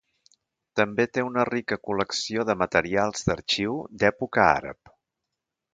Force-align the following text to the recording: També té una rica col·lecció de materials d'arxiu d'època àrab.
També 0.79 1.05
té 1.17 1.25
una 1.25 1.43
rica 1.49 1.77
col·lecció 1.89 2.47
de 2.51 2.57
materials 2.63 3.29
d'arxiu 3.29 3.79
d'època 4.05 4.49
àrab. 4.57 4.97